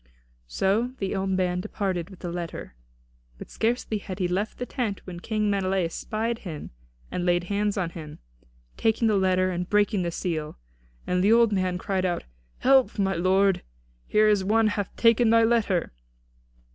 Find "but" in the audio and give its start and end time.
3.37-3.51